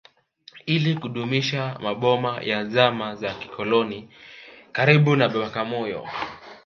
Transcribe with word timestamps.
Ili 0.65 0.95
kudumisha 0.95 1.79
maboma 1.81 2.41
ya 2.41 2.65
zama 2.65 3.15
za 3.15 3.33
kikoloni 3.33 4.09
karibu 4.71 5.15
na 5.15 5.29
Bagamoyo 5.29 6.07